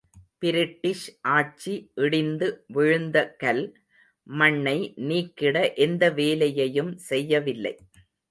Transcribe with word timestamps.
British 0.39 1.03
ஆட்சி 1.31 1.73
இடிந்து 1.95 2.47
விழுந்த 2.67 3.17
கல், 3.43 3.61
மண்ணை 4.27 4.75
நீக்கிட 5.09 5.55
எந்த 5.77 6.09
வேலையையும் 6.11 6.91
செய்யவில்லை. 7.09 7.73